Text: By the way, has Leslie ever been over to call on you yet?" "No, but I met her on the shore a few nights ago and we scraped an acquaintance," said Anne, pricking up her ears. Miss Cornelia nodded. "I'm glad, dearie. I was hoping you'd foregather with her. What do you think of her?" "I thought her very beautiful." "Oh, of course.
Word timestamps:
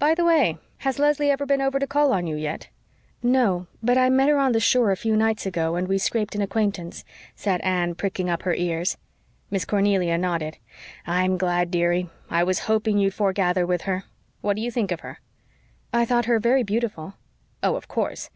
By 0.00 0.12
the 0.16 0.24
way, 0.24 0.58
has 0.78 0.98
Leslie 0.98 1.30
ever 1.30 1.46
been 1.46 1.60
over 1.62 1.78
to 1.78 1.86
call 1.86 2.12
on 2.12 2.26
you 2.26 2.34
yet?" 2.34 2.68
"No, 3.22 3.68
but 3.80 3.96
I 3.96 4.08
met 4.10 4.28
her 4.28 4.36
on 4.36 4.50
the 4.50 4.58
shore 4.58 4.90
a 4.90 4.96
few 4.96 5.16
nights 5.16 5.46
ago 5.46 5.76
and 5.76 5.86
we 5.86 5.98
scraped 5.98 6.34
an 6.34 6.42
acquaintance," 6.42 7.04
said 7.36 7.60
Anne, 7.60 7.94
pricking 7.94 8.28
up 8.28 8.42
her 8.42 8.54
ears. 8.56 8.96
Miss 9.52 9.64
Cornelia 9.64 10.18
nodded. 10.18 10.58
"I'm 11.06 11.38
glad, 11.38 11.70
dearie. 11.70 12.10
I 12.28 12.42
was 12.42 12.58
hoping 12.66 12.98
you'd 12.98 13.14
foregather 13.14 13.64
with 13.64 13.82
her. 13.82 14.02
What 14.40 14.56
do 14.56 14.62
you 14.62 14.72
think 14.72 14.90
of 14.90 15.02
her?" 15.02 15.20
"I 15.92 16.04
thought 16.04 16.24
her 16.24 16.40
very 16.40 16.64
beautiful." 16.64 17.14
"Oh, 17.62 17.76
of 17.76 17.86
course. 17.86 18.30